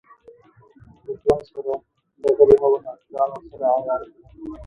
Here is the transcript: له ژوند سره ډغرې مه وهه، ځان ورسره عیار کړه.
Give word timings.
له 1.05 1.13
ژوند 1.21 1.41
سره 1.53 1.73
ډغرې 2.21 2.55
مه 2.61 2.67
وهه، 2.71 2.93
ځان 3.11 3.29
ورسره 3.31 3.65
عیار 3.75 4.01
کړه. 4.01 4.17